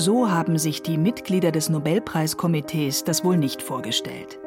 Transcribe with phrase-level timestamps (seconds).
[0.00, 4.38] So haben sich die Mitglieder des Nobelpreiskomitees das wohl nicht vorgestellt.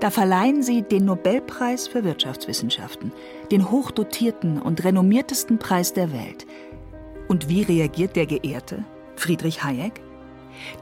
[0.00, 3.12] Da verleihen sie den Nobelpreis für Wirtschaftswissenschaften,
[3.50, 6.46] den hochdotierten und renommiertesten Preis der Welt.
[7.28, 8.82] Und wie reagiert der Geehrte,
[9.16, 10.00] Friedrich Hayek?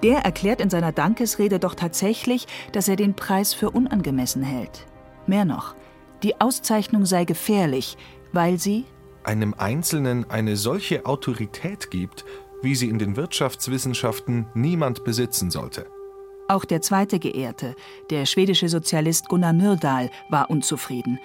[0.05, 4.87] Der erklärt in seiner Dankesrede doch tatsächlich, dass er den Preis für unangemessen hält.
[5.27, 5.75] Mehr noch,
[6.23, 7.97] die Auszeichnung sei gefährlich,
[8.33, 8.85] weil sie
[9.25, 12.25] einem Einzelnen eine solche Autorität gibt,
[12.63, 15.87] wie sie in den Wirtschaftswissenschaften niemand besitzen sollte.
[16.49, 17.75] Auch der zweite Geehrte,
[18.11, 21.19] der schwedische Sozialist Gunnar Myrdal, war unzufrieden.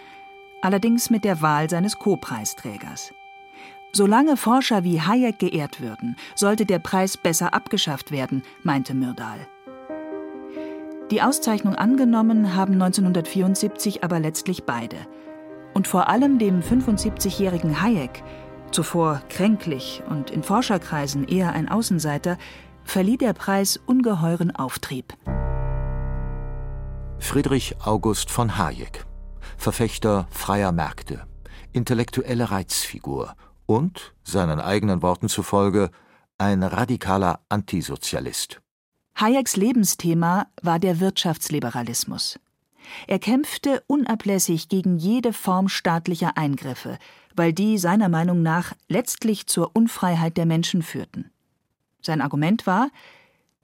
[0.61, 3.13] Allerdings mit der Wahl seines Co-Preisträgers.
[3.93, 9.47] Solange Forscher wie Hayek geehrt würden, sollte der Preis besser abgeschafft werden, meinte Myrdal.
[11.11, 14.95] Die Auszeichnung angenommen haben 1974 aber letztlich beide.
[15.73, 18.23] Und vor allem dem 75-jährigen Hayek,
[18.71, 22.37] zuvor kränklich und in Forscherkreisen eher ein Außenseiter,
[22.83, 25.13] verlieh der Preis ungeheuren Auftrieb.
[27.19, 29.05] Friedrich August von Hayek,
[29.57, 31.25] Verfechter freier Märkte,
[31.71, 35.91] intellektuelle Reizfigur und, seinen eigenen Worten zufolge,
[36.37, 38.61] ein radikaler Antisozialist.
[39.15, 42.39] Hayeks Lebensthema war der Wirtschaftsliberalismus.
[43.07, 46.97] Er kämpfte unablässig gegen jede Form staatlicher Eingriffe,
[47.35, 51.31] weil die seiner Meinung nach letztlich zur Unfreiheit der Menschen führten.
[52.01, 52.89] Sein Argument war,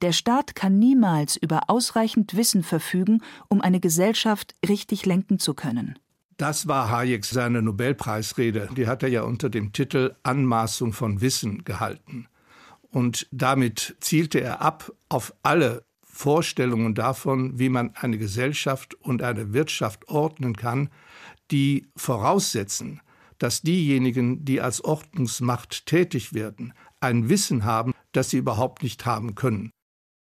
[0.02, 5.97] der Staat kann niemals über ausreichend Wissen verfügen, um eine Gesellschaft richtig lenken zu können.
[6.38, 8.69] Das war Hayek seine Nobelpreisrede.
[8.78, 12.28] Die hat er ja unter dem Titel Anmaßung von Wissen gehalten.
[12.91, 15.84] Und damit zielte er ab auf alle
[16.18, 20.90] Vorstellungen davon, wie man eine Gesellschaft und eine Wirtschaft ordnen kann,
[21.52, 23.02] die voraussetzen,
[23.38, 29.36] dass diejenigen, die als Ordnungsmacht tätig werden, ein Wissen haben, das sie überhaupt nicht haben
[29.36, 29.70] können.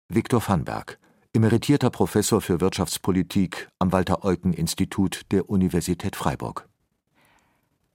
[0.09, 0.99] Viktor Vanberg,
[1.33, 6.69] emeritierter Professor für Wirtschaftspolitik am Walter-Eucken-Institut der Universität Freiburg.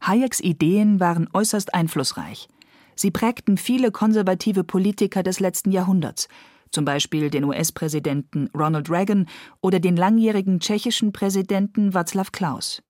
[0.00, 2.48] Hayeks Ideen waren äußerst einflussreich.
[2.96, 6.28] Sie prägten viele konservative Politiker des letzten Jahrhunderts,
[6.74, 9.26] zum Beispiel den US-Präsidenten Ronald Reagan
[9.62, 12.82] oder den langjährigen tschechischen Präsidenten Václav Klaus.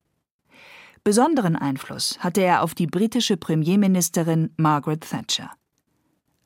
[1.05, 5.51] Besonderen Einfluss hatte er auf die britische Premierministerin Margaret Thatcher.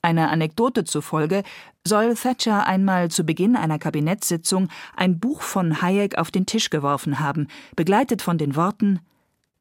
[0.02, 1.42] Einer Anekdote zufolge
[1.86, 7.20] soll Thatcher einmal zu Beginn einer Kabinettssitzung ein Buch von Hayek auf den Tisch geworfen
[7.20, 9.00] haben, begleitet von den Worten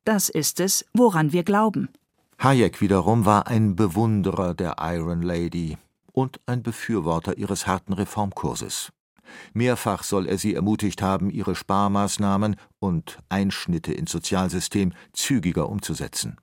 [0.04, 1.90] Das ist es, woran wir glauben.
[2.40, 5.78] Hayek wiederum war ein Bewunderer der Iron Lady
[6.18, 8.92] und ein Befürworter ihres harten Reformkurses.
[9.54, 16.38] Mehrfach soll er sie ermutigt haben, ihre Sparmaßnahmen und Einschnitte ins Sozialsystem zügiger umzusetzen.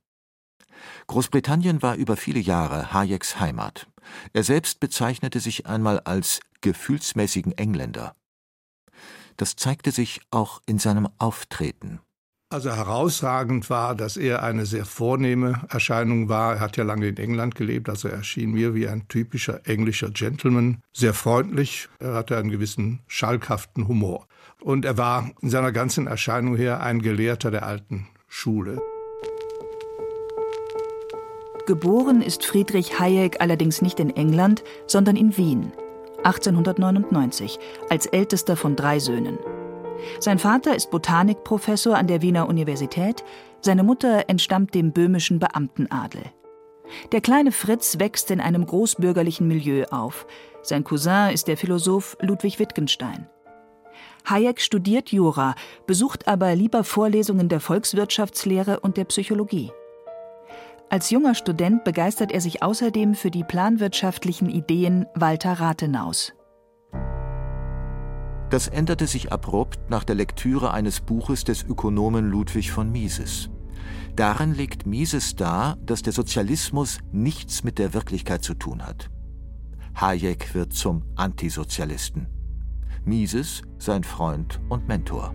[1.09, 3.89] Großbritannien war über viele Jahre Hayeks Heimat.
[4.33, 8.15] Er selbst bezeichnete sich einmal als gefühlsmäßigen Engländer.
[9.37, 11.99] Das zeigte sich auch in seinem Auftreten.
[12.55, 16.55] Also herausragend war, dass er eine sehr vornehme Erscheinung war.
[16.55, 20.11] Er hat ja lange in England gelebt, also er erschien mir wie ein typischer englischer
[20.11, 24.29] Gentleman, sehr freundlich, er hatte einen gewissen schalkhaften Humor.
[24.61, 28.81] Und er war in seiner ganzen Erscheinung her ein Gelehrter der alten Schule.
[31.67, 35.73] Geboren ist Friedrich Hayek allerdings nicht in England, sondern in Wien,
[36.23, 37.59] 1899,
[37.91, 39.41] als ältester von drei Söhnen.
[40.21, 43.25] Sein Vater ist Botanikprofessor an der Wiener Universität,
[43.61, 46.23] seine Mutter entstammt dem böhmischen Beamtenadel.
[47.13, 50.27] Der kleine Fritz wächst in einem großbürgerlichen Milieu auf.
[50.63, 53.29] Sein Cousin ist der Philosoph Ludwig Wittgenstein.
[54.27, 55.55] Hayek studiert Jura,
[55.87, 59.71] besucht aber lieber Vorlesungen der Volkswirtschaftslehre und der Psychologie.
[60.89, 66.33] Als junger Student begeistert er sich außerdem für die planwirtschaftlichen Ideen Walter Rathenaus.
[68.55, 73.51] Das änderte sich abrupt nach der Lektüre eines Buches des Ökonomen Ludwig von Mises.
[74.15, 79.11] Darin legt Mises dar, dass der Sozialismus nichts mit der Wirklichkeit zu tun hat.
[79.97, 82.29] Hayek wird zum Antisozialisten.
[83.05, 85.35] Mises sein Freund und Mentor.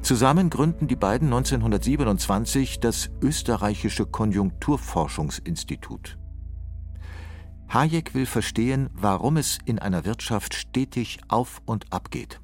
[0.00, 6.19] Zusammen gründen die beiden 1927 das Österreichische Konjunkturforschungsinstitut.
[7.72, 12.40] Hayek will verstehen, warum es in einer Wirtschaft stetig auf und ab geht.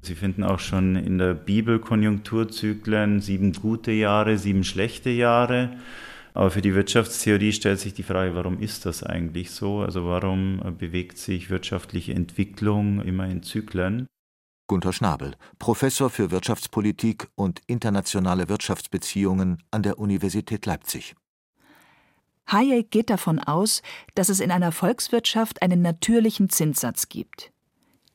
[0.00, 5.76] Sie finden auch schon in der Bibel Konjunkturzyklen sieben gute Jahre, sieben schlechte Jahre.
[6.32, 9.80] Aber für die Wirtschaftstheorie stellt sich die Frage, warum ist das eigentlich so?
[9.80, 14.06] Also warum bewegt sich wirtschaftliche Entwicklung immer in Zyklen?
[14.66, 21.16] Gunther Schnabel, Professor für Wirtschaftspolitik und internationale Wirtschaftsbeziehungen an der Universität Leipzig.
[22.52, 23.82] Hayek geht davon aus,
[24.14, 27.52] dass es in einer Volkswirtschaft einen natürlichen Zinssatz gibt.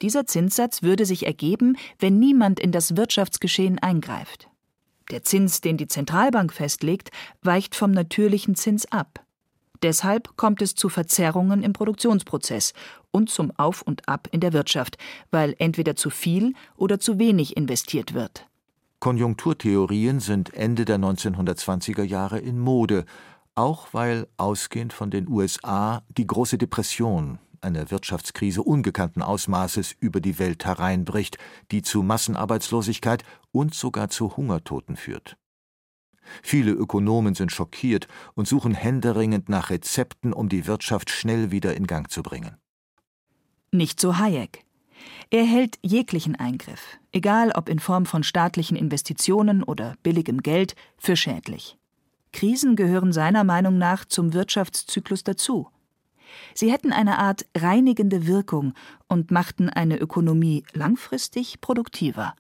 [0.02, 4.50] Dieser Zinssatz würde sich ergeben, wenn niemand in das Wirtschaftsgeschehen eingreift.
[5.12, 7.12] Der Zins, den die Zentralbank festlegt,
[7.42, 9.24] weicht vom natürlichen Zins ab.
[9.84, 12.74] Deshalb kommt es zu Verzerrungen im Produktionsprozess
[13.12, 14.98] und zum Auf und Ab in der Wirtschaft,
[15.32, 18.48] weil entweder zu viel oder zu wenig investiert wird.
[19.00, 23.06] Konjunkturtheorien sind Ende der 1920er Jahre in Mode,
[23.56, 30.38] auch weil ausgehend von den USA die große Depression, eine Wirtschaftskrise ungekannten Ausmaßes über die
[30.38, 31.38] Welt hereinbricht,
[31.72, 35.38] die zu Massenarbeitslosigkeit und sogar zu Hungertoten führt.
[36.42, 41.88] Viele Ökonomen sind schockiert und suchen händeringend nach Rezepten, um die Wirtschaft schnell wieder in
[41.88, 42.58] Gang zu bringen.
[43.72, 44.66] Nicht so Hayek.
[45.30, 51.16] Er hält jeglichen Eingriff, egal ob in Form von staatlichen Investitionen oder billigem Geld, für
[51.16, 51.78] schädlich.
[52.36, 55.70] Krisen gehören seiner Meinung nach zum Wirtschaftszyklus dazu.
[56.54, 58.74] Sie hätten eine Art reinigende Wirkung
[59.08, 62.36] und machten eine Ökonomie langfristig produktiver.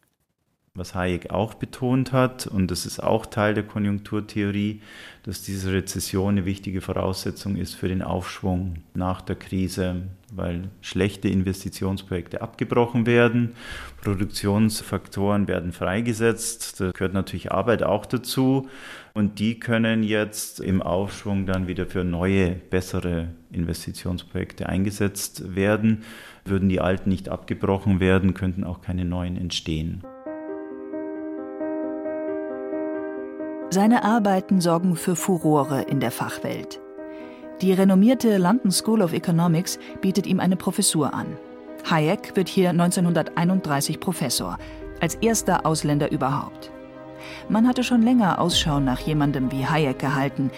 [0.77, 4.81] Was Hayek auch betont hat, und das ist auch Teil der Konjunkturtheorie,
[5.24, 10.01] dass diese Rezession eine wichtige Voraussetzung ist für den Aufschwung nach der Krise,
[10.33, 13.54] weil schlechte Investitionsprojekte abgebrochen werden,
[14.04, 18.68] Produktionsfaktoren werden freigesetzt, da gehört natürlich Arbeit auch dazu
[19.13, 26.04] und die können jetzt im Aufschwung dann wieder für neue, bessere Investitionsprojekte eingesetzt werden.
[26.44, 30.04] Würden die alten nicht abgebrochen werden, könnten auch keine neuen entstehen.
[33.71, 36.79] Seine Arbeiten sorgen für Furore in der Fachwelt.
[37.62, 41.38] Die renommierte London School of Economics bietet ihm eine Professur an.
[41.89, 44.57] Hayek wird hier 1931 Professor,
[45.01, 46.71] als erster Ausländer überhaupt.
[47.50, 50.51] Man hatte schon länger Ausschau nach jemandem wie Hayek gehalten,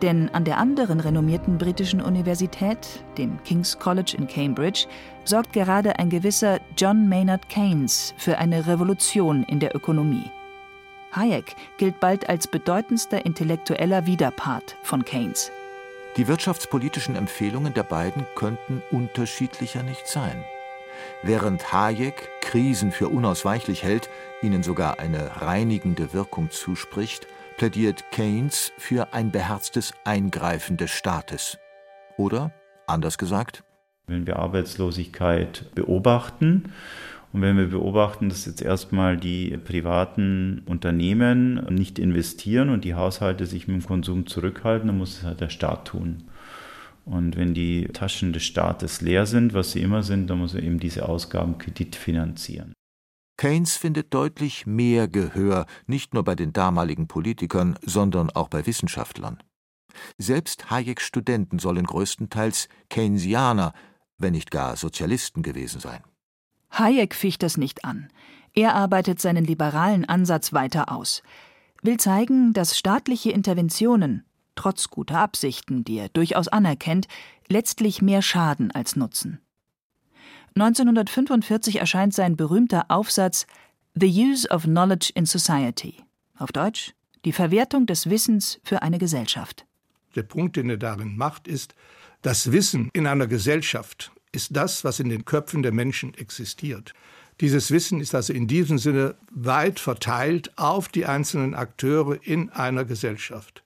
[0.00, 4.86] denn an der anderen renommierten britischen Universität, dem King's College in Cambridge,
[5.24, 10.30] sorgt gerade ein gewisser John Maynard Keynes für eine Revolution in der Ökonomie.
[11.12, 15.50] Hayek gilt bald als bedeutendster intellektueller Widerpart von Keynes.
[16.16, 20.44] Die wirtschaftspolitischen Empfehlungen der beiden könnten unterschiedlicher nicht sein.
[21.22, 24.08] Während Hayek Krisen für unausweichlich hält,
[24.42, 27.26] ihnen sogar eine reinigende Wirkung zuspricht,
[27.56, 31.58] plädiert Keynes für ein beherztes Eingreifen des Staates.
[32.16, 32.52] Oder,
[32.86, 33.64] anders gesagt,
[34.06, 36.72] wenn wir Arbeitslosigkeit beobachten,
[37.32, 43.46] und wenn wir beobachten, dass jetzt erstmal die privaten Unternehmen nicht investieren und die Haushalte
[43.46, 46.24] sich mit dem Konsum zurückhalten, dann muss es halt der Staat tun.
[47.06, 50.62] Und wenn die Taschen des Staates leer sind, was sie immer sind, dann muss er
[50.62, 52.74] eben diese Ausgaben kreditfinanzieren.
[53.38, 59.42] Keynes findet deutlich mehr Gehör, nicht nur bei den damaligen Politikern, sondern auch bei Wissenschaftlern.
[60.18, 63.72] Selbst Hayeks Studenten sollen größtenteils Keynesianer,
[64.18, 66.02] wenn nicht gar Sozialisten gewesen sein.
[66.72, 68.08] Hayek ficht das nicht an.
[68.54, 71.22] Er arbeitet seinen liberalen Ansatz weiter aus,
[71.82, 74.24] will zeigen, dass staatliche Interventionen,
[74.54, 77.08] trotz guter Absichten, die er durchaus anerkennt,
[77.48, 79.40] letztlich mehr schaden als nutzen.
[80.54, 83.46] 1945 erscheint sein berühmter Aufsatz
[83.94, 86.02] The Use of Knowledge in Society.
[86.36, 89.64] Auf Deutsch die Verwertung des Wissens für eine Gesellschaft.
[90.16, 91.74] Der Punkt, den er darin macht, ist,
[92.20, 96.94] das Wissen in einer Gesellschaft ist das, was in den Köpfen der Menschen existiert.
[97.40, 102.84] Dieses Wissen ist also in diesem Sinne weit verteilt auf die einzelnen Akteure in einer
[102.84, 103.62] Gesellschaft.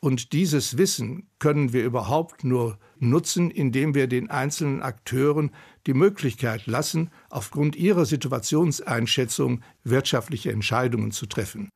[0.00, 5.52] Und dieses Wissen können wir überhaupt nur nutzen, indem wir den einzelnen Akteuren
[5.86, 11.68] die Möglichkeit lassen, aufgrund ihrer Situationseinschätzung wirtschaftliche Entscheidungen zu treffen.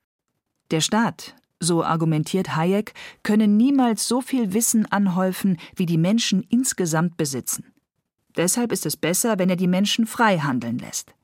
[0.73, 7.16] Der Staat, so argumentiert Hayek, könne niemals so viel Wissen anhäufen, wie die Menschen insgesamt
[7.16, 7.73] besitzen.
[8.37, 11.14] Deshalb ist es besser, wenn er die Menschen frei handeln lässt.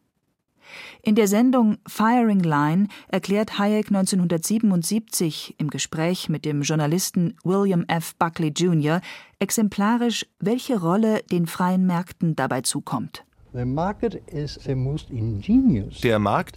[1.03, 8.15] In der Sendung Firing Line erklärt Hayek 1977 im Gespräch mit dem Journalisten William F.
[8.17, 9.01] Buckley Jr.
[9.39, 13.25] exemplarisch, welche Rolle den freien Märkten dabei zukommt.
[13.55, 14.05] Der Markt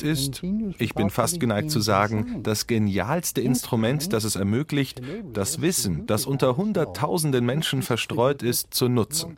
[0.02, 0.44] ist,
[0.78, 5.02] ich bin fast geneigt zu sagen, das genialste Instrument, das es ermöglicht,
[5.34, 9.38] das Wissen, das unter Hunderttausenden Menschen verstreut ist, zu nutzen.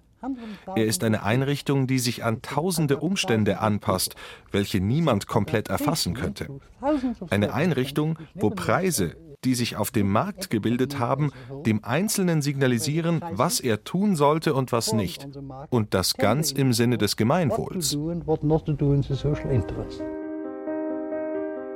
[0.76, 4.16] Er ist eine Einrichtung, die sich an tausende Umstände anpasst,
[4.52, 6.48] welche niemand komplett erfassen könnte.
[7.30, 11.32] Eine Einrichtung, wo Preise, die sich auf dem Markt gebildet haben,
[11.66, 15.28] dem Einzelnen signalisieren, was er tun sollte und was nicht.
[15.70, 17.98] Und das ganz im Sinne des Gemeinwohls.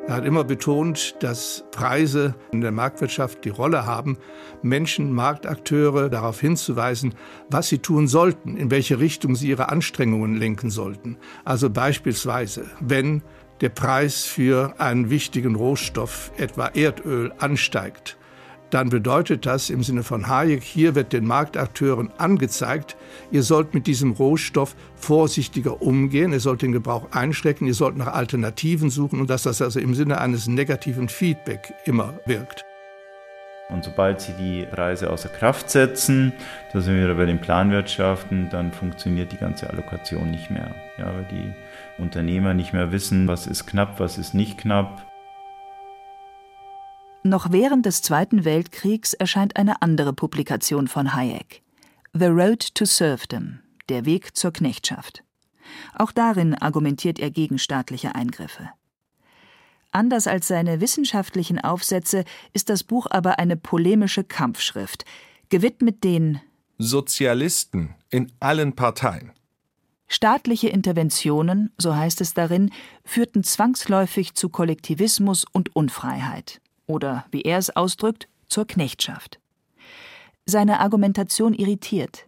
[0.08, 4.18] Er hat immer betont, dass Preise in der Marktwirtschaft die Rolle haben,
[4.64, 7.14] Menschen, Marktakteure darauf hinzuweisen,
[7.50, 11.18] was sie tun sollten, in welche Richtung sie ihre Anstrengungen lenken sollten.
[11.46, 13.22] Also beispielsweise, wenn
[13.62, 18.18] der Preis für einen wichtigen Rohstoff, etwa Erdöl, ansteigt,
[18.74, 22.98] dann bedeutet das im Sinne von Hayek, hier wird den Marktakteuren angezeigt,
[23.32, 28.14] ihr sollt mit diesem Rohstoff vorsichtiger umgehen, ihr sollt den Gebrauch einschrecken, ihr sollt nach
[28.14, 32.66] Alternativen suchen und dass das also im Sinne eines negativen Feedback immer wirkt.
[33.72, 36.34] Und sobald sie die Preise außer Kraft setzen,
[36.74, 40.76] da sind wir wieder bei den Planwirtschaften, dann funktioniert die ganze Allokation nicht mehr.
[40.98, 41.54] Ja, weil die
[41.98, 45.11] Unternehmer nicht mehr wissen, was ist knapp, was ist nicht knapp.
[47.24, 51.62] Noch während des Zweiten Weltkriegs erscheint eine andere Publikation von Hayek:
[52.14, 53.60] The Road to Serfdom,
[53.90, 55.24] der Weg zur Knechtschaft.
[55.94, 58.72] Auch darin argumentiert er gegen staatliche Eingriffe.
[59.92, 62.24] Anders als seine wissenschaftlichen Aufsätze
[62.54, 65.06] ist das Buch aber eine polemische Kampfschrift,
[65.50, 66.42] gewidmet den
[66.80, 69.32] Sozialisten in allen Parteien.
[70.08, 72.72] Staatliche Interventionen, so heißt es darin,
[73.06, 76.62] führten zwangsläufig zu Kollektivismus und Unfreiheit
[76.92, 79.40] oder, wie er es ausdrückt, zur Knechtschaft.
[80.46, 82.28] Seine Argumentation irritiert.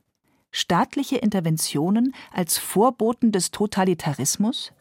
[0.51, 4.71] Staatliche Interventionen als Vorboten des Totalitarismus?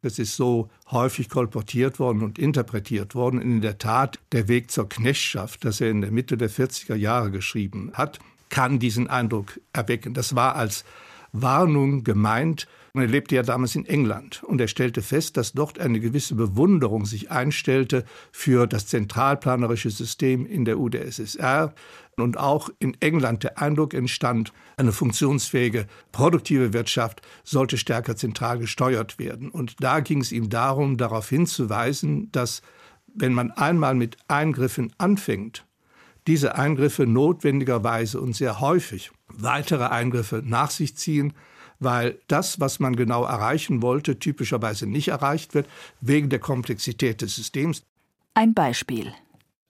[0.00, 3.40] Es ist so häufig kolportiert worden und interpretiert worden.
[3.42, 7.30] In der Tat, der Weg zur Knechtschaft, das er in der Mitte der 40er Jahre
[7.30, 8.18] geschrieben hat,
[8.48, 10.14] kann diesen Eindruck erwecken.
[10.14, 10.84] Das war als
[11.32, 12.66] Warnung gemeint.
[12.92, 16.34] Und er lebte ja damals in England und er stellte fest, dass dort eine gewisse
[16.34, 21.74] Bewunderung sich einstellte für das zentralplanerische System in der UdSSR
[22.16, 29.18] und auch in England der Eindruck entstand, eine funktionsfähige, produktive Wirtschaft sollte stärker zentral gesteuert
[29.18, 29.50] werden.
[29.50, 32.62] Und da ging es ihm darum, darauf hinzuweisen, dass
[33.14, 35.64] wenn man einmal mit Eingriffen anfängt,
[36.26, 41.32] diese Eingriffe notwendigerweise und sehr häufig weitere Eingriffe nach sich ziehen,
[41.80, 45.68] weil das, was man genau erreichen wollte, typischerweise nicht erreicht wird,
[46.00, 47.84] wegen der Komplexität des Systems.
[48.34, 49.12] Ein Beispiel.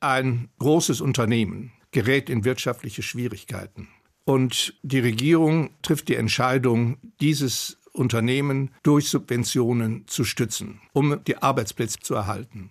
[0.01, 3.89] Ein großes Unternehmen gerät in wirtschaftliche Schwierigkeiten.
[4.25, 12.01] Und die Regierung trifft die Entscheidung, dieses Unternehmen durch Subventionen zu stützen, um die Arbeitsplätze
[12.01, 12.71] zu erhalten.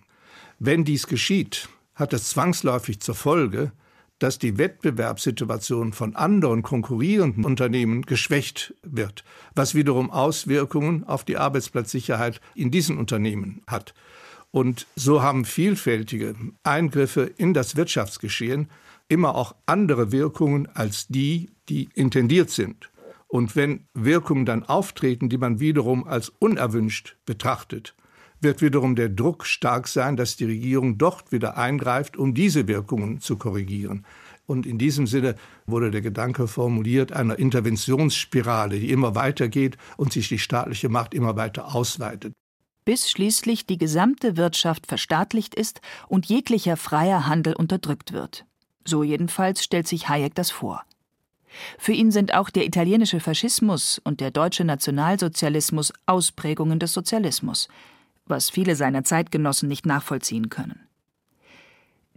[0.60, 3.72] Wenn dies geschieht, hat das zwangsläufig zur Folge,
[4.18, 12.40] dass die Wettbewerbssituation von anderen konkurrierenden Unternehmen geschwächt wird, was wiederum Auswirkungen auf die Arbeitsplatzsicherheit
[12.54, 13.94] in diesen Unternehmen hat.
[14.50, 18.68] Und so haben vielfältige Eingriffe in das Wirtschaftsgeschehen
[19.08, 22.90] immer auch andere Wirkungen als die, die intendiert sind.
[23.26, 27.94] Und wenn Wirkungen dann auftreten, die man wiederum als unerwünscht betrachtet,
[28.40, 33.20] wird wiederum der Druck stark sein, dass die Regierung dort wieder eingreift, um diese Wirkungen
[33.20, 34.04] zu korrigieren.
[34.46, 35.34] Und in diesem Sinne
[35.66, 41.36] wurde der Gedanke formuliert einer Interventionsspirale, die immer weitergeht und sich die staatliche Macht immer
[41.36, 42.32] weiter ausweitet.
[42.86, 48.46] Bis schließlich die gesamte Wirtschaft verstaatlicht ist und jeglicher freier Handel unterdrückt wird.
[48.86, 50.82] So jedenfalls stellt sich Hayek das vor.
[51.78, 57.68] Für ihn sind auch der italienische Faschismus und der deutsche Nationalsozialismus Ausprägungen des Sozialismus
[58.28, 60.80] was viele seiner Zeitgenossen nicht nachvollziehen können.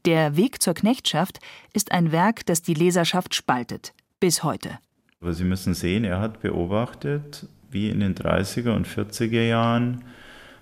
[0.06, 1.40] Der Weg zur Knechtschaft
[1.74, 4.80] ist ein Werk, das die Leserschaft spaltet, bis heute.
[5.22, 10.04] Aber Sie müssen sehen, er hat beobachtet, wie in den 30er und 40er Jahren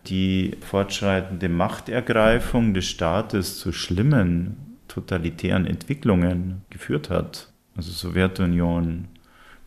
[0.08, 4.58] die fortschreitende Machtergreifung des Staates zu schlimmen
[4.90, 7.52] totalitären Entwicklungen geführt hat.
[7.78, 9.08] Also Sowjetunion,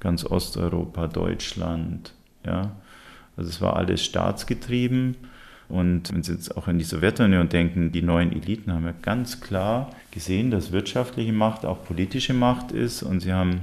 [0.00, 2.12] ganz Osteuropa, Deutschland,
[2.44, 2.76] ja.
[3.36, 5.16] Also es war alles staatsgetrieben
[5.72, 9.40] und wenn Sie jetzt auch an die Sowjetunion denken, die neuen Eliten haben ja ganz
[9.40, 13.60] klar gesehen, dass wirtschaftliche Macht auch politische Macht ist und sie haben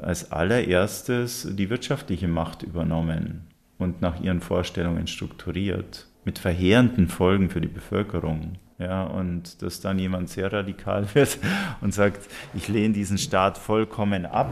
[0.00, 3.46] als allererstes die wirtschaftliche Macht übernommen
[3.78, 8.54] und nach ihren Vorstellungen strukturiert, mit verheerenden Folgen für die Bevölkerung.
[8.80, 11.38] Ja, und dass dann jemand sehr radikal wird
[11.80, 14.50] und sagt, ich lehne diesen Staat vollkommen ab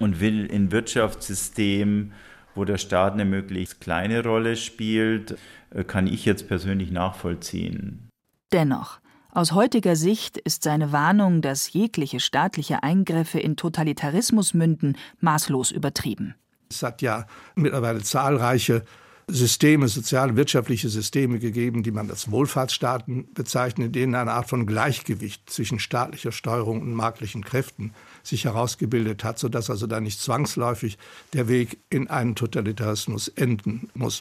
[0.00, 2.12] und will ein Wirtschaftssystem,
[2.54, 5.36] wo der Staat eine möglichst kleine Rolle spielt,
[5.70, 8.08] äh, kann ich jetzt persönlich nachvollziehen.
[8.52, 9.00] Dennoch,
[9.32, 16.34] aus heutiger Sicht ist seine Warnung, dass jegliche staatliche Eingriffe in Totalitarismus münden, maßlos übertrieben.
[16.68, 18.84] Es hat ja mittlerweile zahlreiche
[19.28, 24.66] Systeme, soziale, wirtschaftliche Systeme gegeben, die man als Wohlfahrtsstaaten bezeichnet, in denen eine Art von
[24.66, 30.98] Gleichgewicht zwischen staatlicher Steuerung und marktlichen Kräften sich herausgebildet hat, sodass also da nicht zwangsläufig
[31.32, 34.20] der Weg in einen Totalitarismus enden muss.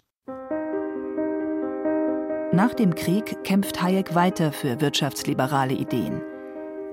[2.52, 6.22] Nach dem Krieg kämpft Hayek weiter für wirtschaftsliberale Ideen.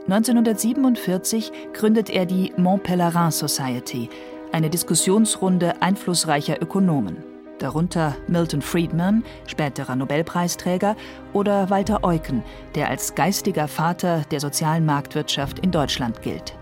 [0.08, 4.08] 1947 gründet er die Mont Pelerin Society,
[4.52, 7.24] eine Diskussionsrunde einflussreicher Ökonomen,
[7.58, 10.94] darunter Milton Friedman, späterer Nobelpreisträger,
[11.32, 12.42] oder Walter Eucken,
[12.74, 16.55] der als geistiger Vater der sozialen Marktwirtschaft in Deutschland gilt.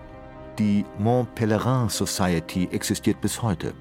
[0.59, 3.75] Die Mont Pelerin Society existiert bis heute.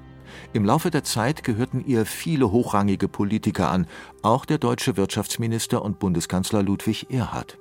[0.52, 3.86] Im Laufe der Zeit gehörten ihr viele hochrangige Politiker an,
[4.22, 7.58] auch der deutsche Wirtschaftsminister und Bundeskanzler Ludwig Erhard.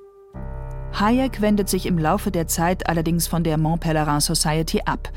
[0.93, 5.11] Hayek wendet sich im Laufe der Zeit allerdings von der Mont Pelerin Society ab.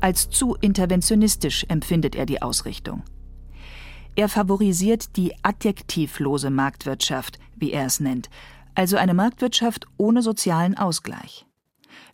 [0.00, 3.02] Als zu interventionistisch empfindet er die Ausrichtung.
[4.14, 8.28] Er favorisiert die adjektivlose Marktwirtschaft, wie er es nennt,
[8.74, 11.47] also eine Marktwirtschaft ohne sozialen Ausgleich.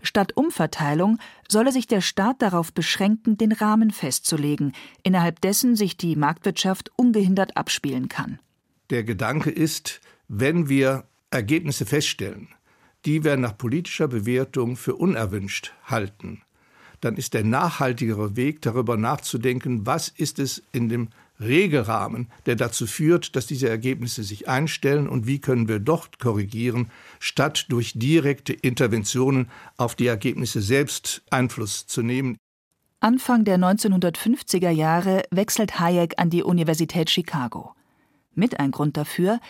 [0.02, 4.72] Statt Umverteilung solle sich der Staat darauf beschränken, den Rahmen festzulegen,
[5.02, 8.38] innerhalb dessen sich die Marktwirtschaft ungehindert abspielen kann.
[8.90, 12.48] Der Gedanke ist, wenn wir Ergebnisse feststellen,
[13.04, 16.42] die wir nach politischer Bewertung für unerwünscht halten,
[17.00, 21.08] dann ist der nachhaltigere Weg, darüber nachzudenken, was ist es in dem
[21.40, 26.90] Regelrahmen, der dazu führt, dass diese Ergebnisse sich einstellen und wie können wir dort korrigieren,
[27.18, 32.36] statt durch direkte Interventionen auf die Ergebnisse selbst Einfluss zu nehmen.
[33.00, 37.74] Anfang der 1950er Jahre wechselt Hayek an die Universität Chicago.
[38.34, 39.40] Mit ein Grund dafür,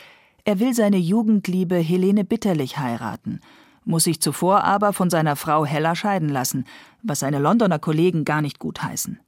[0.45, 3.41] er will seine Jugendliebe Helene Bitterlich heiraten,
[3.85, 6.64] muss sich zuvor aber von seiner Frau Hella scheiden lassen,
[7.03, 9.21] was seine Londoner Kollegen gar nicht gutheißen.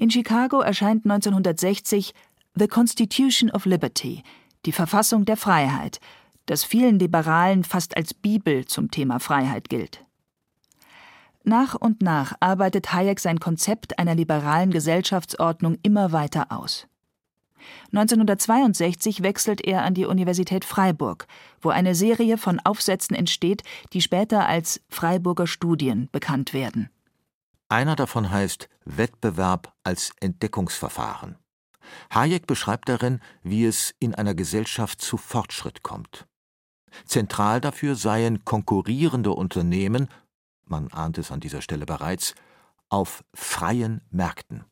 [0.00, 2.14] In Chicago erscheint 1960
[2.54, 4.22] The Constitution of Liberty,
[4.64, 6.00] die Verfassung der Freiheit,
[6.46, 10.02] das vielen Liberalen fast als Bibel zum Thema Freiheit gilt.
[11.44, 16.86] Nach und nach arbeitet Hayek sein Konzept einer liberalen Gesellschaftsordnung immer weiter aus.
[17.92, 21.26] 1962 wechselt er an die Universität Freiburg,
[21.60, 26.88] wo eine Serie von Aufsätzen entsteht, die später als Freiburger Studien bekannt werden.
[27.70, 31.38] Einer davon heißt Wettbewerb als Entdeckungsverfahren.
[32.12, 36.26] Hayek beschreibt darin, wie es in einer Gesellschaft zu Fortschritt kommt.
[37.04, 40.08] Zentral dafür seien konkurrierende Unternehmen,
[40.64, 42.34] man ahnt es an dieser Stelle bereits,
[42.88, 44.64] auf freien Märkten.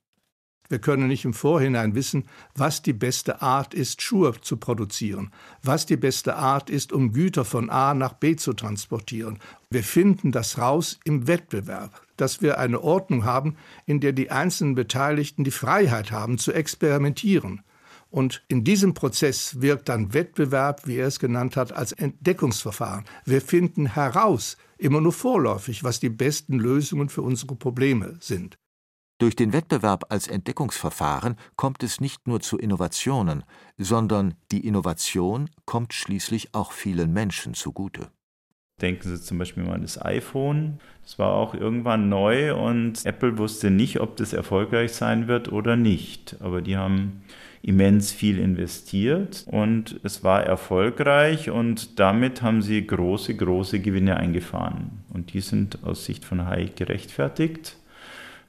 [0.68, 5.86] Wir können nicht im Vorhinein wissen, was die beste Art ist, Schuhe zu produzieren, was
[5.86, 9.38] die beste Art ist, um Güter von A nach B zu transportieren.
[9.70, 14.74] Wir finden das raus im Wettbewerb, dass wir eine Ordnung haben, in der die einzelnen
[14.74, 17.62] Beteiligten die Freiheit haben zu experimentieren.
[18.10, 23.04] Und in diesem Prozess wirkt dann Wettbewerb, wie er es genannt hat, als Entdeckungsverfahren.
[23.24, 28.58] Wir finden heraus, immer nur vorläufig, was die besten Lösungen für unsere Probleme sind.
[29.18, 33.42] Durch den Wettbewerb als Entdeckungsverfahren kommt es nicht nur zu Innovationen,
[33.76, 38.12] sondern die Innovation kommt schließlich auch vielen Menschen zugute.
[38.80, 40.78] Denken Sie zum Beispiel mal an das iPhone.
[41.02, 45.74] Das war auch irgendwann neu und Apple wusste nicht, ob das erfolgreich sein wird oder
[45.74, 46.36] nicht.
[46.38, 47.24] Aber die haben
[47.60, 55.02] immens viel investiert und es war erfolgreich und damit haben sie große, große Gewinne eingefahren.
[55.12, 57.77] Und die sind aus Sicht von Hayek gerechtfertigt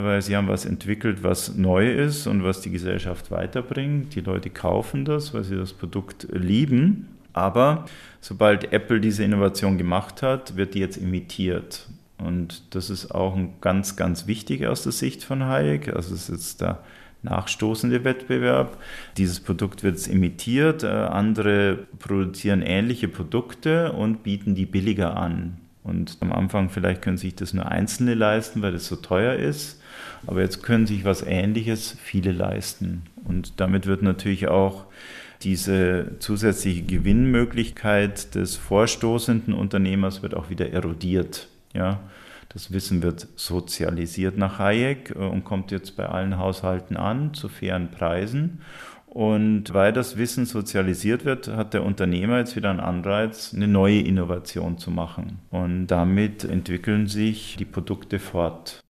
[0.01, 4.15] weil sie haben was entwickelt, was neu ist und was die Gesellschaft weiterbringt.
[4.15, 7.09] Die Leute kaufen das, weil sie das Produkt lieben.
[7.33, 7.85] Aber
[8.21, 11.87] sobald Apple diese Innovation gemacht hat, wird die jetzt imitiert.
[12.17, 15.93] Und das ist auch ein ganz, ganz wichtig aus der Sicht von Hayek.
[15.93, 16.79] Also es ist jetzt der
[17.21, 18.77] nachstoßende Wettbewerb.
[19.17, 25.57] Dieses Produkt wird imitiert, äh, andere produzieren ähnliche Produkte und bieten die billiger an.
[25.83, 29.78] Und am Anfang vielleicht können sich das nur Einzelne leisten, weil es so teuer ist.
[30.27, 33.03] Aber jetzt können sich was Ähnliches viele leisten.
[33.25, 34.85] Und damit wird natürlich auch
[35.41, 41.47] diese zusätzliche Gewinnmöglichkeit des vorstoßenden Unternehmers wird auch wieder erodiert.
[41.73, 42.01] Ja,
[42.49, 47.47] das Wissen wird sozialisiert nach Hayek äh, und kommt jetzt bei allen Haushalten an zu
[47.47, 48.61] fairen Preisen.
[49.05, 54.01] Und weil das Wissen sozialisiert wird, hat der Unternehmer jetzt wieder einen Anreiz, eine neue
[54.01, 55.39] Innovation zu machen.
[55.49, 58.81] Und damit entwickeln sich die Produkte fort.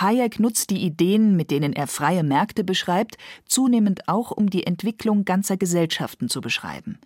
[0.00, 5.24] Hayek nutzt die Ideen, mit denen er freie Märkte beschreibt, zunehmend auch, um die Entwicklung
[5.24, 6.98] ganzer Gesellschaften zu beschreiben.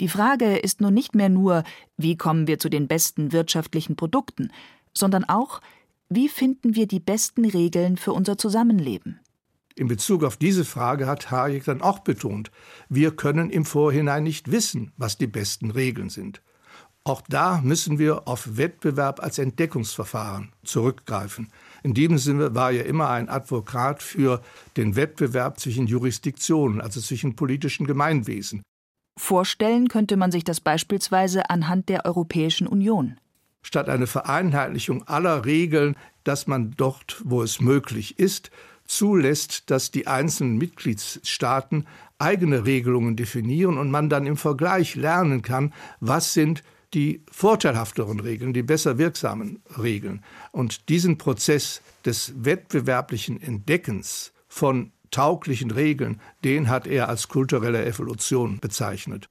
[0.00, 1.64] Die Frage ist nun nicht mehr nur,
[1.96, 4.50] wie kommen wir zu den besten wirtschaftlichen Produkten,
[4.92, 5.60] sondern auch,
[6.08, 9.20] wie finden wir die besten Regeln für unser Zusammenleben.
[9.76, 12.52] In Bezug auf diese Frage hat Hayek dann auch betont,
[12.88, 16.42] wir können im Vorhinein nicht wissen, was die besten Regeln sind.
[17.02, 21.52] Auch da müssen wir auf Wettbewerb als Entdeckungsverfahren zurückgreifen.
[21.84, 24.40] In diesem Sinne war er immer ein Advokat für
[24.78, 28.62] den Wettbewerb zwischen Jurisdiktionen, also zwischen politischen Gemeinwesen.
[29.20, 33.18] Vorstellen könnte man sich das beispielsweise anhand der Europäischen Union.
[33.62, 35.94] Statt eine Vereinheitlichung aller Regeln,
[36.24, 38.50] dass man dort, wo es möglich ist,
[38.86, 41.86] zulässt, dass die einzelnen Mitgliedstaaten
[42.18, 46.62] eigene Regelungen definieren und man dann im Vergleich lernen kann, was sind
[46.94, 50.24] die vorteilhafteren Regeln, die besser wirksamen Regeln.
[50.52, 58.58] Und diesen Prozess des wettbewerblichen Entdeckens von tauglichen Regeln, den hat er als kulturelle Evolution
[58.60, 59.28] bezeichnet.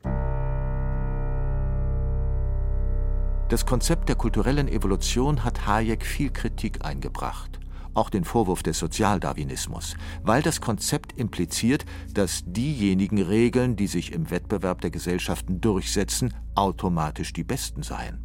[3.50, 7.60] Das Konzept der kulturellen Evolution hat Hayek viel Kritik eingebracht
[7.94, 14.30] auch den Vorwurf des Sozialdarwinismus, weil das Konzept impliziert, dass diejenigen Regeln, die sich im
[14.32, 18.20] Wettbewerb der Gesellschaften durchsetzen, automatisch die besten seien.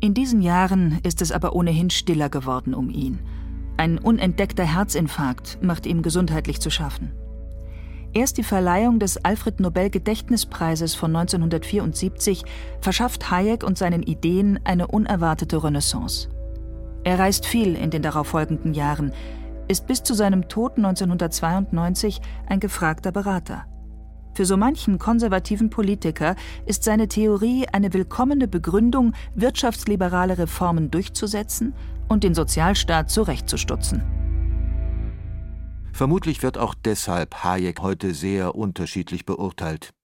[0.00, 3.20] In diesen Jahren ist es aber ohnehin stiller geworden um ihn.
[3.78, 7.12] Ein unentdeckter Herzinfarkt macht ihm gesundheitlich zu schaffen.
[8.12, 12.44] Erst die Verleihung des Alfred-Nobel-Gedächtnispreises von 1974
[12.80, 16.28] verschafft Hayek und seinen Ideen eine unerwartete Renaissance.
[17.06, 19.12] Er reist viel in den darauffolgenden Jahren,
[19.68, 23.64] ist bis zu seinem Tod 1992 ein gefragter Berater.
[24.34, 26.34] Für so manchen konservativen Politiker
[26.66, 31.74] ist seine Theorie eine willkommene Begründung, wirtschaftsliberale Reformen durchzusetzen
[32.08, 34.02] und den Sozialstaat zurechtzustutzen.
[35.92, 39.94] Vermutlich wird auch deshalb Hayek heute sehr unterschiedlich beurteilt.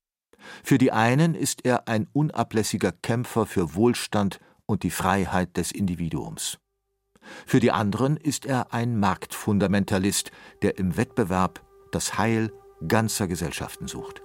[0.63, 6.62] Für die einen ist er ein unablässiger Kämpfer für Wohlstand und die Freiheit des Individuums.
[7.47, 10.31] Für die anderen ist er ein Marktfundamentalist,
[10.63, 12.53] der im Wettbewerb das Heil
[12.87, 14.23] ganzer Gesellschaften sucht.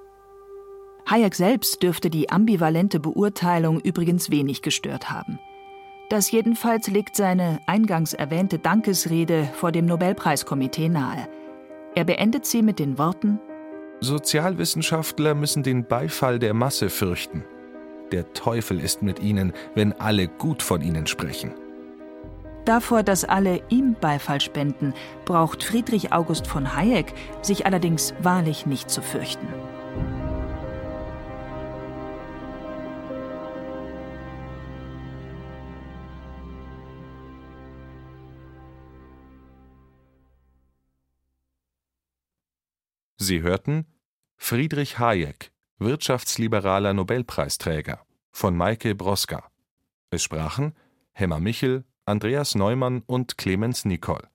[1.10, 5.40] Hayek selbst dürfte die ambivalente Beurteilung übrigens wenig gestört haben.
[6.10, 11.28] Das jedenfalls legt seine eingangs erwähnte Dankesrede vor dem Nobelpreiskomitee nahe.
[11.96, 13.40] Er beendet sie mit den Worten
[14.00, 17.44] Sozialwissenschaftler müssen den Beifall der Masse fürchten.
[18.12, 21.54] Der Teufel ist mit ihnen, wenn alle gut von ihnen sprechen.
[22.68, 28.90] Davor, dass alle ihm Beifall spenden, braucht Friedrich August von Hayek sich allerdings wahrlich nicht
[28.90, 29.48] zu fürchten.
[43.16, 43.86] Sie hörten
[44.36, 48.02] Friedrich Hayek, wirtschaftsliberaler Nobelpreisträger
[48.32, 49.50] von Maike Broska.
[50.10, 50.76] Es sprachen
[51.14, 54.30] Hemmer Michel, Andreas Neumann und Clemens Nicol.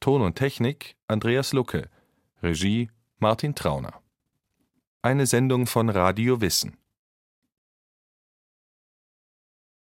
[0.00, 1.88] Ton und Technik Andreas Lucke.
[2.42, 2.90] Regie
[3.20, 4.02] Martin Trauner.
[5.02, 6.76] Eine Sendung von Radio Wissen.